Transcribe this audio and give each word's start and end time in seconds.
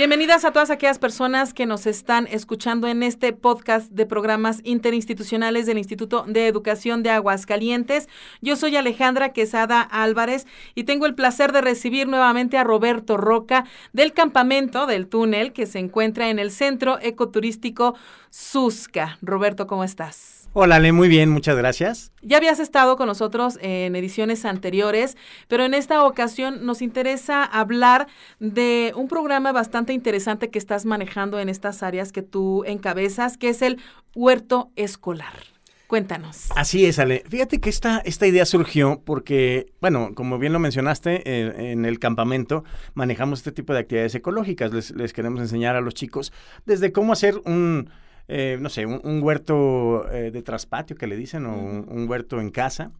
Bienvenidas 0.00 0.46
a 0.46 0.50
todas 0.50 0.70
aquellas 0.70 0.98
personas 0.98 1.52
que 1.52 1.66
nos 1.66 1.84
están 1.84 2.26
escuchando 2.28 2.88
en 2.88 3.02
este 3.02 3.34
podcast 3.34 3.92
de 3.92 4.06
programas 4.06 4.62
interinstitucionales 4.64 5.66
del 5.66 5.76
Instituto 5.76 6.24
de 6.26 6.46
Educación 6.46 7.02
de 7.02 7.10
Aguascalientes. 7.10 8.08
Yo 8.40 8.56
soy 8.56 8.76
Alejandra 8.76 9.34
Quesada 9.34 9.82
Álvarez 9.82 10.46
y 10.74 10.84
tengo 10.84 11.04
el 11.04 11.14
placer 11.14 11.52
de 11.52 11.60
recibir 11.60 12.08
nuevamente 12.08 12.56
a 12.56 12.64
Roberto 12.64 13.18
Roca 13.18 13.66
del 13.92 14.14
campamento 14.14 14.86
del 14.86 15.06
túnel 15.06 15.52
que 15.52 15.66
se 15.66 15.80
encuentra 15.80 16.30
en 16.30 16.38
el 16.38 16.50
Centro 16.50 16.98
Ecoturístico 17.02 17.94
Susca. 18.30 19.18
Roberto, 19.20 19.66
¿cómo 19.66 19.84
estás? 19.84 20.39
Hola, 20.52 20.76
Ale, 20.76 20.90
muy 20.90 21.06
bien, 21.06 21.30
muchas 21.30 21.56
gracias. 21.56 22.10
Ya 22.22 22.38
habías 22.38 22.58
estado 22.58 22.96
con 22.96 23.06
nosotros 23.06 23.56
en 23.62 23.94
ediciones 23.94 24.44
anteriores, 24.44 25.16
pero 25.46 25.64
en 25.64 25.74
esta 25.74 26.04
ocasión 26.04 26.66
nos 26.66 26.82
interesa 26.82 27.44
hablar 27.44 28.08
de 28.40 28.92
un 28.96 29.06
programa 29.06 29.52
bastante 29.52 29.92
interesante 29.92 30.50
que 30.50 30.58
estás 30.58 30.86
manejando 30.86 31.38
en 31.38 31.48
estas 31.48 31.84
áreas 31.84 32.10
que 32.10 32.22
tú 32.22 32.64
encabezas, 32.66 33.36
que 33.36 33.50
es 33.50 33.62
el 33.62 33.80
huerto 34.16 34.72
escolar. 34.74 35.34
Cuéntanos. 35.86 36.48
Así 36.56 36.84
es, 36.84 36.98
Ale. 36.98 37.22
Fíjate 37.28 37.60
que 37.60 37.70
esta, 37.70 37.98
esta 37.98 38.26
idea 38.26 38.44
surgió 38.44 39.02
porque, 39.04 39.66
bueno, 39.80 40.10
como 40.16 40.40
bien 40.40 40.52
lo 40.52 40.58
mencionaste, 40.58 41.22
eh, 41.26 41.72
en 41.72 41.84
el 41.84 42.00
campamento 42.00 42.64
manejamos 42.94 43.38
este 43.40 43.52
tipo 43.52 43.72
de 43.72 43.80
actividades 43.80 44.16
ecológicas. 44.16 44.72
Les, 44.72 44.90
les 44.90 45.12
queremos 45.12 45.40
enseñar 45.40 45.76
a 45.76 45.80
los 45.80 45.94
chicos 45.94 46.32
desde 46.66 46.90
cómo 46.90 47.12
hacer 47.12 47.40
un 47.44 47.90
eh, 48.32 48.58
no 48.60 48.68
sé, 48.68 48.86
un, 48.86 49.22
huerto 49.24 50.08
eh, 50.12 50.30
de 50.30 50.42
traspatio 50.42 50.94
que 50.94 51.08
le 51.08 51.16
dicen, 51.16 51.46
o 51.46 51.52
un, 51.52 52.08
huerto 52.08 52.40
en 52.40 52.50
casa. 52.50 52.92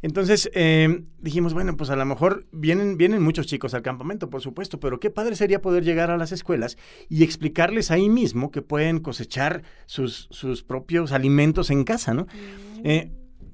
Entonces 0.00 0.50
eh, 0.54 1.02
dijimos, 1.18 1.52
bueno, 1.52 1.76
pues 1.76 1.90
a 1.90 1.96
lo 1.96 2.06
mejor 2.06 2.46
vienen, 2.50 2.96
vienen 2.96 3.22
muchos 3.22 3.46
chicos 3.46 3.74
al 3.74 3.82
campamento, 3.82 4.30
por 4.30 4.40
supuesto, 4.40 4.80
pero 4.80 4.98
qué 4.98 5.10
padre 5.10 5.36
sería 5.36 5.60
poder 5.60 5.84
llegar 5.84 6.10
a 6.10 6.16
las 6.16 6.32
escuelas 6.32 6.78
y 7.10 7.24
explicarles 7.24 7.90
ahí 7.90 8.08
mismo 8.08 8.50
que 8.50 8.62
pueden 8.62 9.00
cosechar 9.00 9.64
sus, 9.84 10.28
sus 10.30 10.62
propios 10.62 11.12
alimentos 11.12 11.70
en 11.70 11.84
casa, 11.84 12.14
¿no? 12.14 12.26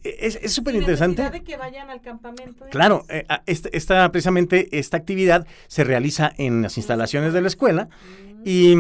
es 0.05 0.53
súper 0.53 0.77
interesante. 0.77 1.28
de 1.28 1.43
que 1.43 1.56
vayan 1.56 1.91
al 1.91 2.00
campamento. 2.00 2.67
Claro, 2.70 3.05
este, 3.47 3.77
esta, 3.77 4.12
precisamente 4.12 4.78
esta 4.78 4.97
actividad 4.97 5.48
se 5.67 5.83
realiza 5.83 6.33
en 6.39 6.62
las 6.62 6.77
instalaciones 6.77 7.33
de 7.33 7.41
la 7.41 7.48
escuela 7.48 7.89
y 8.45 8.77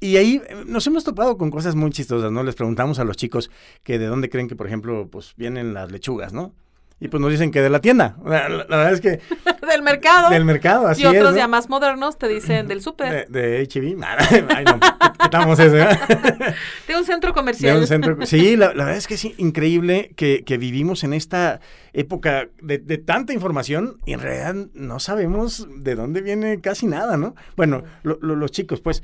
y 0.00 0.16
ahí 0.16 0.42
eh, 0.48 0.64
nos 0.66 0.86
hemos 0.86 1.04
topado 1.04 1.36
con 1.36 1.50
cosas 1.50 1.74
muy 1.74 1.90
chistosas, 1.90 2.32
¿no? 2.32 2.42
Les 2.42 2.54
preguntamos 2.54 2.98
a 2.98 3.04
los 3.04 3.16
chicos 3.16 3.50
que 3.82 3.98
de 3.98 4.06
dónde 4.06 4.30
creen 4.30 4.48
que, 4.48 4.56
por 4.56 4.66
ejemplo, 4.66 5.08
pues 5.10 5.34
vienen 5.36 5.74
las 5.74 5.92
lechugas, 5.92 6.32
¿no? 6.32 6.54
Y 7.02 7.08
pues 7.08 7.20
nos 7.22 7.30
dicen 7.30 7.50
que 7.50 7.62
de 7.62 7.70
la 7.70 7.80
tienda. 7.80 8.16
La, 8.26 8.46
verdad 8.46 8.92
es 8.92 9.00
que... 9.00 9.20
del 9.66 9.82
mercado. 9.82 10.28
Del 10.28 10.44
mercado, 10.44 10.86
así. 10.86 11.02
Y 11.02 11.06
otros 11.06 11.34
ya 11.34 11.48
más 11.48 11.70
modernos 11.70 12.18
te 12.18 12.28
dicen 12.28 12.68
del 12.68 12.82
súper. 12.82 13.26
De, 13.28 13.62
H&B. 13.62 13.96
Ay, 14.54 14.64
no, 14.64 14.78
quitamos 15.18 15.58
eso. 15.58 15.78
¿eh? 15.78 15.88
De 16.86 16.96
un 16.96 17.04
centro 17.04 17.32
comercial. 17.32 17.76
De 17.76 17.80
un 17.80 17.86
centro... 17.86 18.26
Sí, 18.26 18.54
la, 18.54 18.68
verdad 18.68 18.96
es 18.96 19.06
que 19.06 19.14
es 19.14 19.24
increíble 19.38 20.12
que, 20.14 20.44
que 20.44 20.58
vivimos 20.58 21.02
en 21.02 21.14
esta 21.14 21.60
época 21.94 22.48
de, 22.60 22.76
de, 22.76 22.98
tanta 22.98 23.32
información 23.32 23.96
y 24.04 24.12
en 24.12 24.20
realidad 24.20 24.54
no 24.74 25.00
sabemos 25.00 25.66
de 25.74 25.94
dónde 25.94 26.20
viene 26.20 26.60
casi 26.60 26.86
nada, 26.86 27.16
¿no? 27.16 27.34
Bueno, 27.56 27.82
los 28.02 28.50
chicos, 28.50 28.82
pues... 28.82 29.02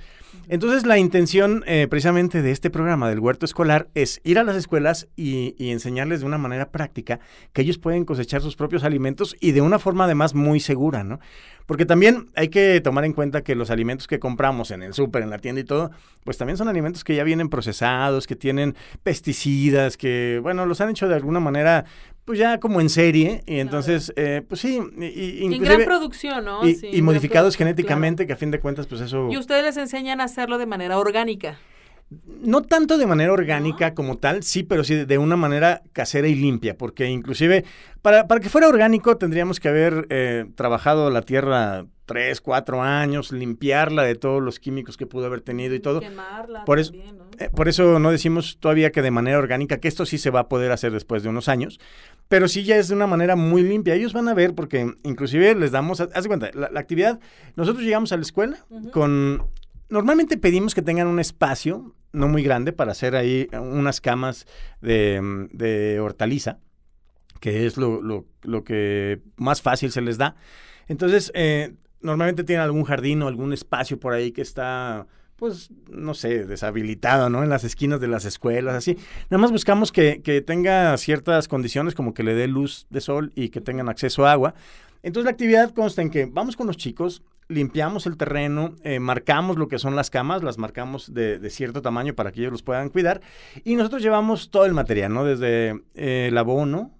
Entonces 0.48 0.86
la 0.86 0.96
intención 0.96 1.64
eh, 1.66 1.88
precisamente 1.90 2.40
de 2.40 2.52
este 2.52 2.70
programa 2.70 3.08
del 3.08 3.18
huerto 3.18 3.44
escolar 3.44 3.88
es 3.94 4.20
ir 4.22 4.38
a 4.38 4.44
las 4.44 4.54
escuelas 4.54 5.08
y, 5.16 5.54
enseñarles 5.58 6.20
de 6.20 6.26
una 6.26 6.38
manera 6.38 6.70
práctica 6.70 7.18
que 7.52 7.62
ellos 7.62 7.78
pueden 7.78 8.04
cosechar 8.04 8.40
sus 8.42 8.54
propios 8.54 8.84
alimentos 8.84 9.34
y 9.40 9.52
de 9.52 9.60
una 9.60 9.80
forma 9.80 10.04
además 10.04 10.34
muy 10.34 10.60
segura, 10.60 11.02
¿no? 11.02 11.18
Porque 11.66 11.84
también 11.84 12.28
hay 12.36 12.48
que 12.48 12.80
tomar 12.80 13.04
en 13.04 13.12
cuenta 13.12 13.42
que 13.42 13.56
los 13.56 13.70
alimentos 13.70 14.06
que 14.06 14.20
compramos 14.20 14.70
en 14.70 14.84
el 14.84 14.94
súper, 14.94 15.24
en 15.24 15.30
la 15.30 15.38
tienda 15.38 15.60
y 15.60 15.64
todo, 15.64 15.90
pues 16.22 16.38
también 16.38 16.56
son 16.56 16.68
alimentos 16.68 17.02
que 17.02 17.16
ya 17.16 17.24
vienen 17.24 17.48
procesados, 17.48 18.28
que 18.28 18.36
tienen 18.36 18.76
pesticidas, 19.02 19.96
que, 19.96 20.38
bueno, 20.40 20.64
los 20.64 20.80
han 20.80 20.90
hecho 20.90 21.08
de 21.08 21.16
alguna 21.16 21.40
manera 21.40 21.84
pues 22.26 22.40
ya 22.40 22.58
como 22.58 22.80
en 22.80 22.90
serie, 22.90 23.44
y 23.46 23.60
entonces, 23.60 24.12
eh, 24.16 24.42
pues 24.46 24.60
sí, 24.60 24.80
y, 24.98 25.44
en 25.44 25.62
gran 25.62 25.84
producción, 25.84 26.44
¿no? 26.44 26.68
Y, 26.68 27.00
modificados 27.00 27.56
genéticamente, 27.56 28.26
que 28.26 28.32
a 28.32 28.36
fin 28.36 28.50
de 28.50 28.58
cuentas, 28.58 28.88
pues 28.88 29.00
eso... 29.00 29.28
Y 29.30 29.38
ustedes 29.38 29.64
les 29.64 29.76
enseñan 29.76 30.20
a 30.20 30.24
hacerlo 30.24 30.58
de 30.58 30.66
manera 30.66 30.98
orgánica. 30.98 31.56
No 32.26 32.62
tanto 32.62 32.98
de 32.98 33.06
manera 33.06 33.32
orgánica 33.32 33.94
como 33.94 34.18
tal, 34.18 34.42
sí, 34.42 34.64
pero 34.64 34.82
sí 34.82 35.04
de 35.04 35.18
una 35.18 35.36
manera 35.36 35.82
casera 35.92 36.26
y 36.26 36.34
limpia, 36.34 36.76
porque 36.76 37.06
inclusive 37.06 37.64
para, 38.02 38.26
para 38.26 38.40
que 38.40 38.48
fuera 38.48 38.66
orgánico 38.66 39.16
tendríamos 39.16 39.60
que 39.60 39.68
haber 39.68 40.06
eh, 40.10 40.46
trabajado 40.56 41.10
la 41.10 41.22
tierra 41.22 41.86
tres, 42.06 42.40
cuatro 42.40 42.82
años, 42.82 43.32
limpiarla 43.32 44.04
de 44.04 44.14
todos 44.14 44.42
los 44.42 44.58
químicos 44.58 44.96
que 44.96 45.06
pudo 45.06 45.26
haber 45.26 45.40
tenido 45.42 45.74
y 45.74 45.80
todo. 45.80 46.00
Quemarla 46.00 46.64
por 46.64 46.78
eso, 46.78 46.92
¿no? 46.94 47.26
Eh, 47.38 47.50
por 47.54 47.68
eso 47.68 47.98
no 47.98 48.10
decimos 48.10 48.58
todavía 48.60 48.92
que 48.92 49.02
de 49.02 49.10
manera 49.10 49.38
orgánica, 49.38 49.78
que 49.78 49.88
esto 49.88 50.06
sí 50.06 50.16
se 50.16 50.30
va 50.30 50.40
a 50.40 50.48
poder 50.48 50.72
hacer 50.72 50.92
después 50.92 51.22
de 51.22 51.28
unos 51.28 51.48
años, 51.48 51.78
pero 52.28 52.48
sí 52.48 52.64
ya 52.64 52.76
es 52.76 52.88
de 52.88 52.94
una 52.94 53.06
manera 53.06 53.36
muy 53.36 53.62
limpia. 53.62 53.94
Ellos 53.94 54.12
van 54.12 54.28
a 54.28 54.34
ver 54.34 54.54
porque 54.54 54.94
inclusive 55.02 55.54
les 55.54 55.72
damos, 55.72 56.00
haz 56.00 56.22
de 56.22 56.28
cuenta, 56.28 56.50
la, 56.54 56.70
actividad, 56.78 57.20
nosotros 57.56 57.84
llegamos 57.84 58.12
a 58.12 58.16
la 58.16 58.22
escuela 58.22 58.64
con, 58.92 59.42
normalmente 59.88 60.38
pedimos 60.38 60.74
que 60.74 60.82
tengan 60.82 61.08
un 61.08 61.20
espacio 61.20 61.94
no 62.12 62.28
muy 62.28 62.42
grande 62.42 62.72
para 62.72 62.92
hacer 62.92 63.14
ahí 63.14 63.48
unas 63.52 64.00
camas 64.00 64.46
de, 64.80 65.48
de 65.52 66.00
hortaliza, 66.00 66.60
que 67.40 67.66
es 67.66 67.76
lo, 67.76 68.00
lo, 68.00 68.24
lo, 68.42 68.64
que 68.64 69.20
más 69.36 69.60
fácil 69.60 69.92
se 69.92 70.00
les 70.00 70.16
da. 70.16 70.36
Entonces, 70.88 71.30
eh, 71.34 71.74
normalmente 72.06 72.44
tienen 72.44 72.64
algún 72.64 72.84
jardín 72.84 73.22
o 73.22 73.28
algún 73.28 73.52
espacio 73.52 74.00
por 74.00 74.14
ahí 74.14 74.32
que 74.32 74.42
está 74.42 75.06
pues, 75.36 75.70
no 75.90 76.14
sé, 76.14 76.46
deshabilitado, 76.46 77.28
¿no? 77.28 77.42
En 77.42 77.50
las 77.50 77.62
esquinas 77.62 78.00
de 78.00 78.08
las 78.08 78.24
escuelas, 78.24 78.74
así. 78.74 78.96
Nada 79.28 79.38
más 79.38 79.52
buscamos 79.52 79.92
que, 79.92 80.22
que, 80.22 80.40
tenga 80.40 80.96
ciertas 80.96 81.46
condiciones, 81.46 81.94
como 81.94 82.14
que 82.14 82.22
le 82.22 82.34
dé 82.34 82.48
luz 82.48 82.86
de 82.88 83.02
sol 83.02 83.32
y 83.34 83.50
que 83.50 83.60
tengan 83.60 83.90
acceso 83.90 84.24
a 84.24 84.32
agua. 84.32 84.54
Entonces, 85.02 85.26
la 85.26 85.32
actividad 85.32 85.74
consta 85.74 86.00
en 86.00 86.08
que 86.08 86.24
vamos 86.24 86.56
con 86.56 86.66
los 86.66 86.78
chicos, 86.78 87.22
limpiamos 87.48 88.06
el 88.06 88.16
terreno, 88.16 88.74
eh, 88.82 88.98
marcamos 88.98 89.56
lo 89.56 89.68
que 89.68 89.78
son 89.78 89.94
las 89.94 90.10
camas, 90.10 90.42
las 90.42 90.58
marcamos 90.58 91.12
de, 91.12 91.38
cierto 91.50 91.82
tamaño 91.82 92.14
para 92.14 92.32
que 92.32 92.40
ellos 92.40 92.52
los 92.52 92.62
puedan 92.62 92.88
cuidar. 92.88 93.20
Y 93.62 93.76
nosotros 93.76 94.02
llevamos 94.02 94.50
todo 94.50 94.64
el 94.64 94.72
material, 94.72 95.12
¿no? 95.12 95.24
Desde 95.24 95.82
eh, 95.94 96.28
el 96.28 96.38
abono, 96.38 96.92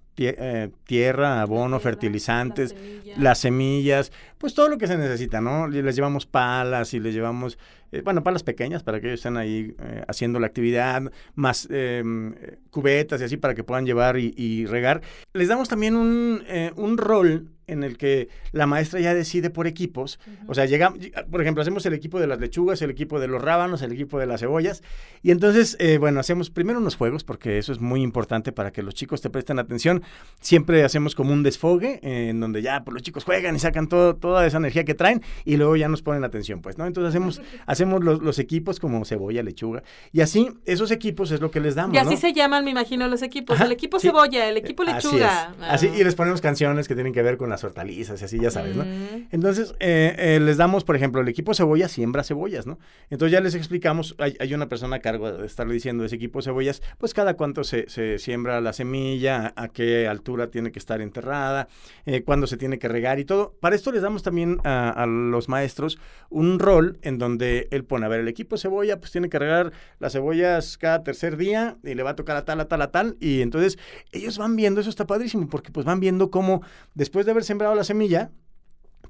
tierra, 0.85 1.43
abono, 1.43 1.79
fertilizantes, 1.79 2.75
las 3.17 3.39
semillas. 3.39 4.11
pues 4.39 4.55
todo 4.55 4.69
lo 4.69 4.79
que 4.79 4.87
se 4.87 4.97
necesita, 4.97 5.41
¿no? 5.41 5.69
Les 5.69 5.95
llevamos 5.95 6.27
palas 6.27 6.93
y 6.95 7.01
les 7.01 7.15
llevamos, 7.15 7.59
eh, 7.93 8.03
bueno, 8.03 8.23
palas 8.23 8.43
pequeñas 8.43 8.83
para 8.83 9.01
que 9.01 9.09
ellos 9.09 9.21
estén 9.21 9.37
ahí 9.37 9.75
eh, 9.79 10.03
haciendo 10.09 10.41
la 10.41 10.47
actividad, 10.47 11.03
más 11.35 11.69
em, 11.71 12.35
cubetas 12.71 13.21
y 13.21 13.25
así 13.25 13.37
para 13.37 13.55
que 13.55 13.63
puedan 13.65 13.87
llevar 13.87 14.19
y, 14.19 14.35
y 14.37 14.67
regar. 14.67 15.03
Les 15.33 15.49
damos 15.49 15.69
también 15.69 15.97
un, 15.97 16.43
un 16.77 16.99
rol 16.99 17.51
en 17.67 17.83
el 17.83 17.97
que 17.99 18.29
la 18.53 18.67
maestra 18.67 19.01
ya 19.01 19.15
decide 19.15 19.51
por 19.51 19.67
equipos. 19.67 20.19
O 20.47 20.55
sea, 20.55 20.67
llega, 20.67 20.93
por 21.31 21.41
ejemplo, 21.41 21.63
hacemos 21.63 21.85
el 21.87 21.95
equipo 21.95 22.21
de 22.21 22.27
las 22.27 22.39
lechugas, 22.39 22.81
el 22.83 22.91
equipo 22.91 23.19
de 23.21 23.29
los 23.29 23.43
rábanos, 23.43 23.83
el 23.83 23.93
equipo 23.93 24.19
de 24.19 24.27
las 24.27 24.41
cebollas. 24.41 24.83
Y 25.23 25.31
entonces, 25.31 25.77
eh, 25.81 25.99
bueno, 25.99 26.21
hacemos 26.21 26.51
primero 26.51 26.79
unos 26.79 26.97
juegos, 26.97 27.25
porque 27.25 27.59
eso 27.59 27.73
es 27.73 27.81
muy 27.81 28.03
importante 28.03 28.53
para 28.53 28.71
que 28.71 28.83
los 28.83 28.95
chicos 28.95 29.21
te 29.21 29.31
presten 29.31 29.59
atención. 29.59 30.03
Siempre 30.41 30.85
hacemos 30.85 31.15
como 31.15 31.33
un 31.33 31.43
desfogue, 31.43 32.01
eh, 32.03 32.29
en 32.31 32.41
donde 32.41 32.63
ya 32.63 32.85
pues, 32.85 32.95
los 32.95 33.03
chicos 33.03 33.25
juegan 33.25 33.57
y 33.57 33.59
sacan 33.59 33.89
todo, 33.89 34.17
toda 34.17 34.47
esa 34.47 34.59
energía 34.59 34.85
que 34.85 34.95
traen 34.95 35.23
y 35.45 35.57
luego 35.57 35.77
ya 35.77 35.89
nos 35.89 36.03
ponen 36.03 36.25
atención, 36.25 36.63
pues, 36.63 36.79
¿no? 36.79 36.87
Entonces 36.87 37.09
hacemos, 37.09 37.41
hacemos 37.67 38.03
los, 38.03 38.39
equipos 38.39 38.79
como 38.79 39.05
cebolla, 39.05 39.43
lechuga. 39.43 39.83
Y 40.13 40.21
así, 40.21 40.51
esos 40.67 40.91
equipos 40.91 41.31
es 41.31 41.41
lo 41.41 41.51
que 41.51 41.61
les 41.61 41.75
damos. 41.75 41.95
Y 41.95 41.99
así 41.99 42.17
se 42.17 42.33
llaman, 42.33 42.65
me 42.65 42.71
imagino, 42.71 43.09
los 43.09 43.23
equipos. 43.23 43.61
el 43.61 43.73
equipo 43.73 43.99
cebolla, 43.99 44.49
el 44.49 44.59
equipo 44.59 44.85
lechuga. 44.85 45.55
Así, 45.63 45.89
así, 45.89 46.01
y 46.01 46.05
les 46.05 46.15
ponemos 46.15 46.41
canciones 46.41 46.87
que 46.87 46.95
tienen 46.95 47.13
que 47.13 47.23
ver 47.23 47.37
con 47.37 47.51
la 47.51 47.56
hortalizas 47.65 48.21
y 48.21 48.25
así, 48.25 48.39
ya 48.39 48.51
sabes, 48.51 48.77
¿no? 48.77 48.85
Entonces, 49.31 49.75
eh, 49.81 50.15
eh, 50.19 50.41
les 50.41 50.57
damos, 50.57 50.85
por 50.85 50.97
ejemplo, 50.97 51.21
el 51.21 51.29
equipo 51.29 51.55
cebolla 51.55 51.89
siembra 51.89 52.25
cebollas, 52.25 52.67
¿no? 52.67 52.79
Entonces 53.11 53.33
ya 53.33 53.41
les 53.41 53.55
explicamos, 53.55 54.15
hay, 54.19 54.55
una 54.55 54.69
persona 54.69 54.97
a 54.97 54.99
cargo 55.01 55.31
de 55.31 55.47
estarle 55.47 55.75
diciendo 55.75 56.05
ese 56.05 56.17
equipo 56.17 56.43
cebollas, 56.43 56.83
pues 56.99 57.15
cada 57.15 57.35
cuánto 57.35 57.65
se, 57.65 57.87
siembra 58.19 58.61
la 58.61 58.73
semilla, 58.73 59.53
a, 59.57 59.69
qué 59.69 60.09
altura 60.09 60.51
tiene 60.51 60.73
que 60.73 60.79
estar 60.79 61.01
enterrada, 61.01 61.69
eh, 62.05 62.23
cuándo 62.23 62.47
se 62.47 62.57
tiene 62.57 62.79
que 62.79 62.89
regar 62.89 63.19
y 63.19 63.25
todo. 63.25 63.55
Para 63.61 63.77
esto 63.77 63.93
les 63.93 64.03
damos 64.03 64.23
también 64.23 64.59
a, 64.65 65.07
los 65.07 65.49
maestros 65.49 65.99
un 66.31 66.59
rol 66.59 66.99
en 67.03 67.19
donde 67.19 67.69
él 67.71 67.85
pone, 67.85 68.07
a 68.07 68.09
ver, 68.09 68.21
el 68.21 68.29
equipo 68.29 68.57
cebolla, 68.57 68.99
pues 68.99 69.13
tiene 69.13 69.29
que 69.29 69.39
regar 69.39 69.73
las 69.99 70.13
cebollas 70.13 70.79
cada 70.79 71.03
tercer 71.03 71.37
día 71.37 71.77
y 71.83 71.95
le 71.95 72.03
va 72.03 72.11
a 72.11 72.17
tocar 72.17 72.37
a 72.37 72.45
tal, 72.45 72.61
a 72.61 72.69
tal, 72.69 72.83
a 72.83 72.91
tal. 72.91 73.17
Y 73.21 73.43
entonces 73.43 73.79
ellos 74.13 74.39
van 74.39 74.57
viendo, 74.57 74.81
eso 74.81 74.91
está 74.91 75.07
padrísimo, 75.07 75.49
porque 75.49 75.71
pues 75.71 75.87
van 75.87 76.01
viendo 76.01 76.31
cómo 76.31 76.63
después 76.95 77.27
de 77.27 77.33
haber 77.33 77.45
sembrado 77.47 77.75
la 77.75 77.85
semilla, 77.85 78.31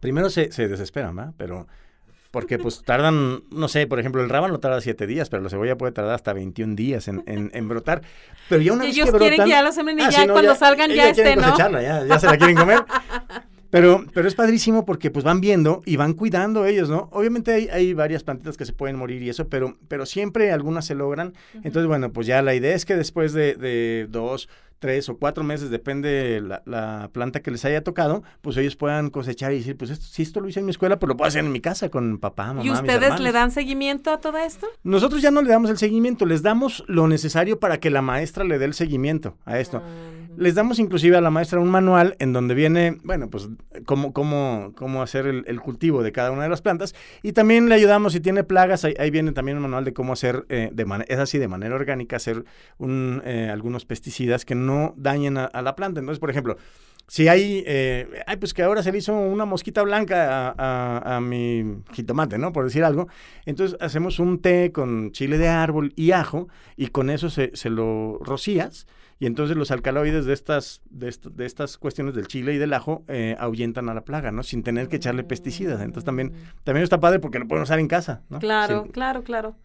primero 0.01 0.31
se, 0.31 0.53
se 0.53 0.69
desesperan, 0.69 1.17
¿verdad? 1.17 1.35
Pero 1.37 1.67
porque 2.37 2.59
pues 2.59 2.83
tardan, 2.83 3.45
no 3.51 3.67
sé, 3.67 3.87
por 3.87 3.99
ejemplo, 3.99 4.23
el 4.23 4.29
rábano 4.29 4.61
tarda 4.61 4.83
siete 4.83 5.07
días, 5.07 5.31
pero 5.31 5.43
la 5.43 5.49
cebolla 5.49 5.79
puede 5.79 5.93
tardar 5.93 6.15
hasta 6.15 6.35
21 6.35 6.75
días 6.75 7.09
en, 7.09 7.23
en, 7.27 7.69
brotar. 7.69 8.03
Pero 8.51 8.61
ya 8.61 8.75
una 8.75 8.85
y 8.85 8.89
vez 8.89 8.97
ellos 8.97 9.11
que 9.11 9.19
quieren 9.19 9.37
brotan, 9.39 9.47
que 9.47 9.51
ya 9.53 9.63
lo 9.63 9.73
sembren 9.73 9.99
y 9.99 10.03
Ah, 10.03 10.11
ya 10.11 10.27
no, 10.27 10.35
cuando 10.35 10.55
salgan 10.55 10.91
ya 10.91 11.05
ellos 11.05 11.15
quieren 11.15 11.39
esté, 11.39 11.41
¿no? 11.41 11.53
cosecharla, 11.53 11.83
ya, 11.83 12.05
ya 12.05 12.19
se 12.19 12.27
la 12.27 12.37
quieren 12.37 12.57
comer. 12.57 12.85
Pero, 13.71 14.05
pero 14.15 14.29
es 14.29 14.35
padrísimo 14.35 14.85
porque 14.85 15.11
pues 15.11 15.25
van 15.25 15.41
viendo 15.41 15.83
y 15.85 15.97
van 15.97 16.13
cuidando 16.13 16.67
ellos, 16.67 16.89
¿no? 16.89 17.09
Obviamente 17.13 17.53
hay, 17.53 17.69
hay 17.69 17.95
varias 17.95 18.23
plantitas 18.23 18.57
que 18.57 18.65
se 18.65 18.73
pueden 18.73 18.97
morir 18.97 19.23
y 19.23 19.31
eso, 19.31 19.49
pero, 19.49 19.77
pero 19.89 20.07
siempre 20.07 20.53
algunas 20.53 20.87
se 20.87 20.95
logran. 20.95 21.35
Entonces, 21.55 21.87
bueno, 21.87 22.13
pues 22.13 22.27
ya 22.27 22.43
la 22.43 22.55
idea 22.55 22.75
es 22.75 22.85
que 22.85 22.97
después 22.97 23.33
de, 23.33 23.55
de 23.55 24.07
dos, 24.09 24.49
tres 24.79 25.09
o 25.09 25.17
cuatro 25.17 25.45
meses, 25.45 25.71
depende 25.71 26.41
la, 26.41 26.63
la 26.67 27.11
planta 27.13 27.41
que 27.41 27.51
les 27.51 27.65
haya 27.65 27.83
tocado, 27.83 28.23
pues 28.43 28.57
ellos 28.57 28.77
puedan 28.77 29.11
cosechar 29.11 29.53
y 29.53 29.59
decir, 29.59 29.77
pues 29.77 29.91
esto, 29.91 30.07
si 30.07 30.23
esto 30.23 30.41
lo 30.41 30.49
hice 30.49 30.61
en 30.61 30.67
mi 30.67 30.71
escuela, 30.71 30.99
pues 30.99 31.09
lo 31.09 31.17
puedo 31.17 31.29
hacer 31.29 31.45
en 31.45 31.53
mi 31.53 31.61
casa 31.61 31.89
con 31.89 32.19
papá, 32.19 32.49
mamá. 32.49 32.65
¿Y 32.65 32.71
ustedes 32.71 33.03
hermanos". 33.03 33.21
le 33.21 33.33
dan 33.33 33.51
seguimiento 33.51 34.11
a 34.11 34.21
todo 34.21 34.39
esto? 34.39 34.67
Nosotros 34.83 35.23
ya 35.23 35.31
no 35.31 35.43
le 35.43 35.51
damos 35.51 35.71
el 35.71 35.79
seguimiento, 35.79 36.27
les 36.27 36.43
damos 36.43 36.85
lo 36.87 37.09
necesario 37.09 37.59
para 37.59 37.79
que 37.79 37.91
la 37.91 38.03
maestra 38.03 38.45
le 38.45 38.59
dé 38.59 38.65
el 38.67 38.75
seguimiento 38.75 39.37
a 39.45 39.59
esto. 39.59 39.83
Les 40.37 40.55
damos 40.55 40.79
inclusive 40.79 41.17
a 41.17 41.21
la 41.21 41.31
maestra 41.31 41.61
un 41.61 41.71
manual 41.71 42.15
en 42.19 42.33
donde 42.33 42.55
viene, 42.55 42.99
bueno, 43.05 43.31
pues 43.31 43.49
cómo, 43.87 44.13
cómo, 44.13 44.73
cómo 44.77 45.03
hacer 45.03 45.27
el, 45.27 45.45
el 45.47 45.61
cultivo 45.61 46.03
de 46.03 46.13
cada 46.13 46.31
una 46.31 46.43
de 46.43 46.49
las 46.49 46.61
plantas 46.63 46.95
y 47.23 47.33
también 47.33 47.69
le 47.69 47.75
ayudamos 47.75 48.13
si 48.13 48.21
tiene 48.21 48.45
plagas, 48.45 48.85
ahí, 48.85 48.95
ahí 48.99 49.11
viene 49.11 49.33
también 49.33 49.57
un 49.57 49.63
manual 49.63 49.85
de 49.85 49.93
cómo 49.95 50.13
hacer, 50.13 50.45
eh, 50.49 50.69
de 50.73 50.85
man- 50.85 51.05
es 51.09 51.19
así, 51.19 51.39
de 51.39 51.49
manera 51.49 51.75
orgánica, 51.75 52.17
hacer 52.17 52.45
un, 52.79 53.23
eh, 53.25 53.49
algunos 53.51 53.85
pesticidas 53.87 54.45
que 54.45 54.55
no 54.55 54.93
dañen 54.97 55.39
a, 55.39 55.45
a 55.47 55.63
la 55.63 55.75
planta. 55.75 56.01
Entonces, 56.01 56.21
por 56.21 56.31
ejemplo, 56.31 56.57
si 57.09 57.29
hay, 57.29 57.63
eh, 57.67 58.23
ay, 58.27 58.37
pues 58.37 58.53
que 58.53 58.63
ahora 58.63 58.83
se 58.83 58.91
le 58.93 58.99
hizo 58.99 59.15
una 59.15 59.45
mosquita 59.45 59.83
blanca 59.83 60.49
a, 60.49 60.55
a- 60.59 61.17
a 61.17 61.21
mi 61.21 61.79
jitomate, 61.93 62.37
¿no? 62.39 62.53
Por 62.53 62.65
decir 62.65 62.83
algo. 62.85 63.09
Entonces 63.45 63.77
hacemos 63.81 64.19
un 64.19 64.41
té 64.41 64.73
con 64.73 65.13
chile 65.13 65.39
de 65.39 65.49
árbol 65.49 65.93
y 65.97 66.11
ajo 66.13 66.49
y 66.77 66.89
con 66.89 67.11
eso 67.11 67.31
se, 67.31 67.53
se 67.55 67.71
lo 67.71 68.19
rocías 68.23 68.87
y 69.19 69.27
entonces 69.27 69.57
los 69.57 69.71
alcaloides 69.71 70.27
de 70.27 70.35
estas, 70.35 70.83
de, 70.91 71.15
de 71.33 71.47
estas 71.47 71.79
cuestiones 71.79 72.15
del 72.15 72.27
chile 72.27 72.53
y 72.55 72.59
del 72.59 72.75
ajo 72.75 73.03
eh, 73.09 73.35
ahuyentan 73.39 73.89
a 73.89 73.95
la 73.95 74.03
plaga, 74.05 74.31
¿no? 74.33 74.43
Sin 74.43 74.63
tener 74.63 74.89
que 74.89 74.97
echarle 74.97 75.23
pesticidas. 75.25 75.81
Entonces 75.81 76.05
también, 76.05 76.33
también 76.65 76.83
está 76.85 77.01
padre 77.01 77.19
porque 77.21 77.39
lo 77.39 77.47
pueden 77.49 77.63
usar 77.63 77.79
en 77.79 77.89
casa, 77.89 78.23
¿no? 78.29 78.41
Claro, 78.41 78.83
Sin- 78.83 78.93
claro, 78.93 79.23
claro. 79.23 79.57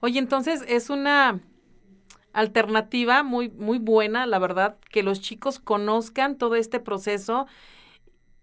Oye, 0.00 0.18
entonces 0.18 0.62
es 0.66 0.90
una 0.90 1.40
alternativa 2.34 3.22
muy, 3.22 3.48
muy 3.50 3.78
buena, 3.78 4.26
la 4.26 4.38
verdad, 4.38 4.76
que 4.90 5.02
los 5.02 5.20
chicos 5.20 5.58
conozcan 5.60 6.36
todo 6.36 6.56
este 6.56 6.80
proceso 6.80 7.46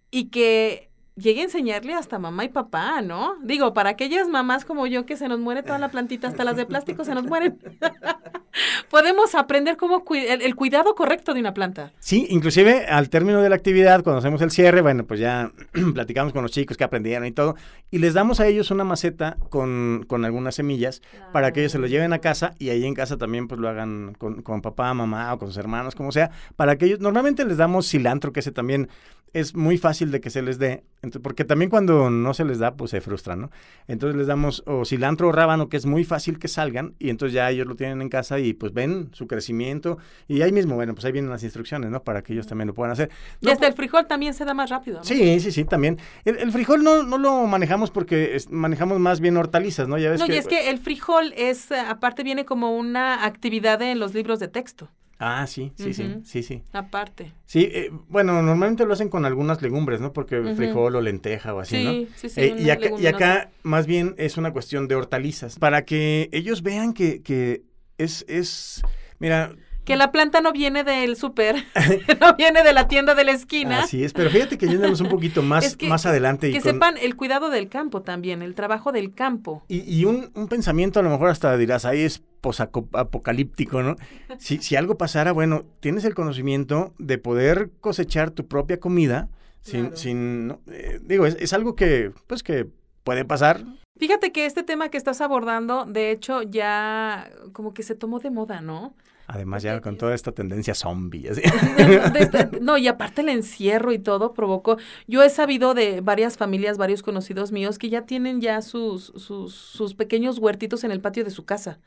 y 0.09 0.29
que 0.29 0.89
llegue 1.15 1.41
a 1.41 1.43
enseñarle 1.45 1.93
hasta 1.93 2.19
mamá 2.19 2.45
y 2.45 2.49
papá, 2.49 3.01
¿no? 3.01 3.35
Digo, 3.43 3.73
para 3.73 3.91
aquellas 3.91 4.27
mamás 4.29 4.65
como 4.65 4.87
yo 4.87 5.05
que 5.05 5.17
se 5.17 5.27
nos 5.27 5.39
muere 5.39 5.63
toda 5.63 5.79
la 5.79 5.89
plantita, 5.89 6.27
hasta 6.27 6.43
las 6.43 6.55
de 6.55 6.65
plástico 6.65 7.03
se 7.05 7.15
nos 7.15 7.25
mueren. 7.25 7.59
Podemos 8.89 9.35
aprender 9.35 9.77
cómo 9.77 10.03
el 10.13 10.55
cuidado 10.55 10.95
correcto 10.95 11.33
de 11.33 11.39
una 11.39 11.53
planta. 11.53 11.91
Sí, 11.99 12.27
inclusive 12.29 12.85
al 12.87 13.09
término 13.09 13.41
de 13.41 13.49
la 13.49 13.55
actividad, 13.55 14.03
cuando 14.03 14.19
hacemos 14.19 14.41
el 14.41 14.51
cierre, 14.51 14.81
bueno, 14.81 15.05
pues 15.05 15.19
ya 15.19 15.51
platicamos 15.93 16.33
con 16.33 16.43
los 16.43 16.51
chicos 16.51 16.77
que 16.77 16.83
aprendieron 16.83 17.25
y 17.25 17.31
todo, 17.31 17.55
y 17.89 17.99
les 17.99 18.13
damos 18.13 18.39
a 18.39 18.47
ellos 18.47 18.71
una 18.71 18.83
maceta 18.83 19.37
con, 19.49 20.05
con 20.07 20.25
algunas 20.25 20.55
semillas 20.55 21.01
para 21.31 21.51
que 21.51 21.61
ellos 21.61 21.71
se 21.71 21.79
lo 21.79 21.87
lleven 21.87 22.13
a 22.13 22.19
casa 22.19 22.53
y 22.59 22.69
ahí 22.69 22.85
en 22.85 22.93
casa 22.93 23.17
también 23.17 23.47
pues 23.47 23.59
lo 23.59 23.69
hagan 23.69 24.15
con, 24.17 24.41
con 24.41 24.61
papá, 24.61 24.93
mamá 24.93 25.33
o 25.33 25.39
con 25.39 25.47
sus 25.49 25.57
hermanos, 25.57 25.95
como 25.95 26.11
sea, 26.11 26.31
para 26.55 26.77
que 26.77 26.85
ellos, 26.85 26.99
normalmente 26.99 27.45
les 27.45 27.57
damos 27.57 27.89
cilantro, 27.89 28.31
que 28.31 28.41
ese 28.41 28.51
también 28.51 28.89
es 29.33 29.55
muy 29.55 29.77
fácil 29.77 30.11
de 30.11 30.19
que 30.19 30.29
se 30.29 30.41
les 30.41 30.59
dé, 30.59 30.83
porque 31.23 31.45
también 31.45 31.69
cuando 31.69 32.09
no 32.09 32.33
se 32.33 32.43
les 32.45 32.59
da, 32.59 32.75
pues 32.75 32.91
se 32.91 32.99
frustran, 33.01 33.41
¿no? 33.41 33.51
Entonces 33.87 34.17
les 34.17 34.27
damos 34.27 34.61
o 34.65 34.83
cilantro 34.85 35.29
o 35.29 35.31
rábano, 35.31 35.69
que 35.69 35.77
es 35.77 35.85
muy 35.85 36.03
fácil 36.03 36.37
que 36.37 36.47
salgan, 36.49 36.95
y 36.99 37.09
entonces 37.09 37.33
ya 37.33 37.49
ellos 37.49 37.65
lo 37.65 37.75
tienen 37.75 38.01
en 38.01 38.09
casa 38.09 38.39
y 38.39 38.53
pues 38.53 38.73
ven 38.73 39.09
su 39.13 39.27
crecimiento, 39.27 39.97
y 40.27 40.41
ahí 40.41 40.51
mismo, 40.51 40.75
bueno, 40.75 40.93
pues 40.93 41.05
ahí 41.05 41.11
vienen 41.13 41.31
las 41.31 41.43
instrucciones, 41.43 41.89
¿no? 41.89 42.03
Para 42.03 42.21
que 42.23 42.33
ellos 42.33 42.45
también 42.45 42.67
lo 42.67 42.73
puedan 42.73 42.91
hacer. 42.91 43.09
Y 43.39 43.49
hasta 43.49 43.67
el 43.67 43.73
frijol 43.73 44.05
también 44.07 44.33
se 44.33 44.43
da 44.45 44.53
más 44.53 44.69
rápido, 44.69 44.97
¿no? 44.97 45.03
Sí, 45.05 45.39
sí, 45.39 45.51
sí, 45.51 45.63
también. 45.63 45.97
El, 46.25 46.37
el 46.37 46.51
frijol 46.51 46.83
no, 46.83 47.03
no 47.03 47.17
lo 47.17 47.47
manejamos 47.47 47.89
porque 47.89 48.35
es- 48.35 48.49
manejamos 48.51 48.99
más 48.99 49.21
bien 49.21 49.37
hortalizas, 49.37 49.87
¿no? 49.87 49.97
Ya 49.97 50.09
ves 50.11 50.19
No, 50.19 50.27
que... 50.27 50.33
y 50.33 50.37
es 50.37 50.47
que 50.47 50.69
el 50.69 50.77
frijol 50.79 51.33
es, 51.37 51.71
eh, 51.71 51.79
aparte 51.79 52.23
viene 52.23 52.43
como 52.45 52.75
una 52.77 53.25
actividad 53.25 53.81
en 53.81 53.99
los 53.99 54.13
libros 54.13 54.39
de 54.39 54.49
texto, 54.49 54.89
Ah, 55.23 55.45
sí, 55.45 55.71
sí, 55.75 55.93
sí, 55.93 56.17
sí, 56.23 56.41
sí. 56.41 56.63
aparte. 56.73 57.31
Sí, 57.45 57.69
eh, 57.71 57.91
bueno, 58.09 58.41
normalmente 58.41 58.87
lo 58.87 58.93
hacen 58.93 59.07
con 59.07 59.23
algunas 59.23 59.61
legumbres, 59.61 60.01
¿no? 60.01 60.13
Porque 60.13 60.41
frijol 60.55 60.95
o 60.95 61.01
lenteja 61.01 61.53
o 61.53 61.59
así, 61.59 61.83
¿no? 61.83 61.91
Sí, 61.91 62.07
sí, 62.15 62.29
sí. 62.29 62.41
Eh, 62.41 62.55
y, 62.57 62.69
acá, 62.71 62.89
y 62.97 63.05
acá 63.05 63.51
más 63.61 63.85
bien 63.85 64.15
es 64.17 64.37
una 64.37 64.51
cuestión 64.51 64.87
de 64.87 64.95
hortalizas, 64.95 65.59
para 65.59 65.85
que 65.85 66.27
ellos 66.31 66.63
vean 66.63 66.93
que, 66.93 67.21
que 67.21 67.61
es, 67.99 68.25
es, 68.27 68.81
mira, 69.19 69.53
Que 69.83 69.95
la 69.95 70.11
planta 70.11 70.41
no 70.41 70.51
viene 70.51 70.83
del 70.83 71.15
súper, 71.15 71.55
no 72.21 72.35
viene 72.35 72.61
de 72.63 72.71
la 72.71 72.87
tienda 72.87 73.15
de 73.15 73.23
la 73.23 73.31
esquina. 73.31 73.79
así 73.81 74.03
es, 74.03 74.13
pero 74.13 74.29
fíjate 74.29 74.57
que 74.57 74.67
yéndonos 74.67 75.01
un 75.01 75.09
poquito 75.09 75.41
más, 75.43 75.65
Es 75.65 75.75
que- 75.77 75.87
más 75.89 76.05
adelante 76.05 76.49
y 76.49 76.53
Que 76.53 76.61
con- 76.61 76.71
sepan 76.73 76.95
el 77.01 77.15
cuidado 77.15 77.49
del 77.49 77.67
campo 77.67 78.01
también, 78.03 78.41
el 78.43 78.53
trabajo 78.53 78.91
del 78.91 79.13
campo. 79.15 79.63
Y, 79.67 79.79
y 79.91 80.05
un, 80.05 80.29
un 80.35 80.47
pensamiento 80.47 80.99
a 80.99 81.03
lo 81.03 81.09
mejor 81.09 81.29
hasta 81.29 81.57
dirás, 81.57 81.85
ahí 81.85 82.01
es 82.01 82.21
posapocalíptico, 82.41 83.81
¿no? 83.83 83.95
Si, 84.37 84.57
si 84.59 84.75
algo 84.75 84.97
pasara, 84.97 85.31
bueno, 85.31 85.63
tienes 85.79 86.05
el 86.05 86.13
conocimiento 86.15 86.93
de 86.97 87.17
poder 87.17 87.71
cosechar 87.81 88.31
tu 88.31 88.47
propia 88.47 88.79
comida 88.79 89.29
sin, 89.61 89.81
Claro. 89.81 89.97
sin 89.97 90.47
no, 90.47 90.59
eh, 90.71 90.99
digo, 91.03 91.25
es, 91.25 91.35
es 91.39 91.53
algo 91.53 91.75
que, 91.75 92.11
pues 92.27 92.43
que 92.43 92.67
puede 93.03 93.25
pasar. 93.25 93.63
Fíjate 93.99 94.31
que 94.31 94.45
este 94.45 94.63
tema 94.63 94.89
que 94.89 94.97
estás 94.97 95.21
abordando, 95.21 95.85
de 95.85 96.11
hecho, 96.11 96.41
ya 96.43 97.29
como 97.53 97.73
que 97.73 97.83
se 97.83 97.93
tomó 97.95 98.19
de 98.19 98.31
moda, 98.31 98.61
¿no? 98.61 98.95
Además 99.33 99.63
ya 99.63 99.79
con 99.79 99.95
toda 99.97 100.13
esta 100.13 100.33
tendencia 100.33 100.73
zombie, 100.73 101.29
no, 102.61 102.77
y 102.77 102.87
aparte 102.89 103.21
el 103.21 103.29
encierro 103.29 103.93
y 103.93 103.99
todo 103.99 104.33
provocó. 104.33 104.77
Yo 105.07 105.23
he 105.23 105.29
sabido 105.29 105.73
de 105.73 106.01
varias 106.01 106.35
familias, 106.35 106.77
varios 106.77 107.01
conocidos 107.01 107.53
míos 107.53 107.77
que 107.77 107.89
ya 107.89 108.05
tienen 108.05 108.41
ya 108.41 108.61
sus, 108.61 109.13
sus, 109.15 109.55
sus 109.55 109.93
pequeños 109.95 110.37
huertitos 110.37 110.83
en 110.83 110.91
el 110.91 110.99
patio 110.99 111.23
de 111.23 111.29
su 111.29 111.45
casa. 111.45 111.79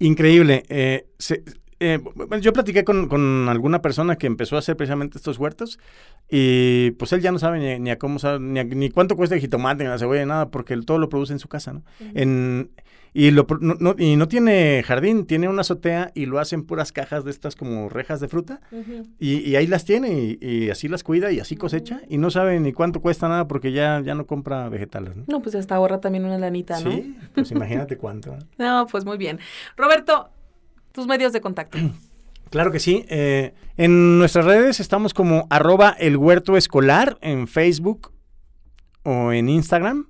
Increíble. 0.00 0.64
eh, 0.68 1.06
se- 1.18 1.44
eh, 1.80 2.00
yo 2.40 2.52
platiqué 2.52 2.82
con, 2.82 3.06
con 3.08 3.48
alguna 3.48 3.80
persona 3.80 4.16
que 4.16 4.26
empezó 4.26 4.56
a 4.56 4.58
hacer 4.58 4.76
precisamente 4.76 5.16
estos 5.16 5.38
huertos 5.38 5.78
y 6.28 6.90
pues 6.92 7.12
él 7.12 7.20
ya 7.20 7.30
no 7.30 7.38
sabe 7.38 7.60
ni, 7.60 7.78
ni 7.78 7.90
a 7.90 7.98
cómo 8.00 8.18
sabe, 8.18 8.40
ni, 8.40 8.58
a- 8.58 8.64
ni 8.64 8.90
cuánto 8.90 9.14
cuesta 9.14 9.36
el 9.36 9.40
jitomate, 9.40 9.84
ni 9.84 9.90
la 9.90 9.98
cebolla, 9.98 10.22
ni 10.22 10.26
nada, 10.28 10.50
porque 10.50 10.74
él 10.74 10.84
todo 10.84 10.98
lo 10.98 11.08
produce 11.08 11.34
en 11.34 11.38
su 11.38 11.46
casa, 11.48 11.72
¿no? 11.72 11.84
En, 12.14 12.70
y, 13.14 13.30
lo, 13.30 13.46
no, 13.60 13.74
no- 13.80 13.94
y 13.98 14.16
no 14.16 14.28
tiene 14.28 14.82
jardín, 14.84 15.26
tiene 15.26 15.48
una 15.48 15.62
azotea 15.62 16.10
y 16.14 16.26
lo 16.26 16.38
hacen 16.38 16.64
puras 16.64 16.92
cajas 16.92 17.24
de 17.24 17.30
estas 17.30 17.56
como 17.56 17.88
rejas 17.88 18.20
de 18.20 18.28
fruta 18.28 18.60
y, 19.18 19.38
y 19.38 19.56
ahí 19.56 19.66
las 19.66 19.84
tiene 19.84 20.10
y, 20.20 20.38
y 20.40 20.70
así 20.70 20.88
las 20.88 21.02
cuida 21.02 21.32
y 21.32 21.40
así 21.40 21.56
cosecha 21.56 22.00
y 22.08 22.18
no 22.18 22.30
sabe 22.30 22.58
ni 22.60 22.72
cuánto 22.72 23.00
cuesta 23.00 23.28
nada 23.28 23.48
porque 23.48 23.72
ya, 23.72 24.00
ya 24.04 24.14
no 24.14 24.26
compra 24.26 24.68
vegetales, 24.68 25.16
¿no? 25.16 25.24
No, 25.26 25.42
pues 25.42 25.54
hasta 25.54 25.74
ahorra 25.76 26.00
también 26.00 26.24
una 26.24 26.38
lanita, 26.38 26.80
¿no? 26.80 26.90
Sí, 26.92 27.16
pues 27.34 27.50
imagínate 27.50 27.96
cuánto. 27.96 28.36
¿no? 28.36 28.38
No, 28.58 28.86
pues 28.90 29.04
muy 29.04 29.16
bien. 29.18 29.38
Roberto, 29.76 30.30
tus 30.92 31.06
medios 31.06 31.32
de 31.32 31.40
contacto. 31.40 31.78
Claro 32.50 32.72
que 32.72 32.80
sí. 32.80 33.04
eh, 33.10 33.52
en 33.76 34.18
nuestras 34.18 34.46
redes 34.46 34.80
estamos 34.80 35.12
como 35.12 35.46
arroba 35.50 35.90
el 35.98 36.16
huerto 36.16 36.56
escolar 36.56 37.18
en 37.20 37.46
Facebook 37.46 38.10
o 39.02 39.32
en 39.32 39.50
Instagram. 39.50 40.06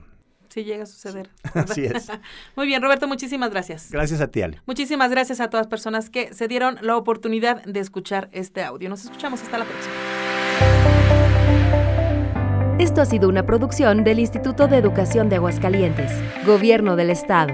si 0.55 0.63
llega 0.63 0.83
a 0.83 0.87
suceder. 0.87 1.29
Así 1.53 1.83
es. 1.83 2.07
Muy 2.55 2.65
bien, 2.65 2.81
Roberto, 2.81 3.09
muchísimas 3.09 3.51
gracias. 3.51 3.91
Gracias 3.91 4.21
a 4.21 4.27
ti, 4.27 4.41
Ale. 4.41 4.61
Muchísimas 4.65 5.11
gracias 5.11 5.41
a 5.41 5.49
todas 5.49 5.65
las 5.65 5.69
personas 5.69 6.09
que 6.09 6.33
se 6.33 6.47
dieron 6.47 6.77
la 6.81 6.95
oportunidad 6.95 7.61
de 7.65 7.81
escuchar 7.81 8.29
este 8.31 8.63
audio. 8.63 8.87
Nos 8.89 9.03
escuchamos 9.03 9.41
hasta 9.41 9.57
la 9.57 9.65
próxima. 9.65 10.14
Esto 12.77 13.01
ha 13.01 13.05
sido 13.05 13.29
una 13.29 13.45
producción 13.45 14.03
del 14.03 14.19
Instituto 14.19 14.67
de 14.67 14.75
Educación 14.75 15.29
de 15.29 15.37
Aguascalientes, 15.37 16.11
Gobierno 16.45 16.97
del 16.97 17.09
Estado. 17.09 17.53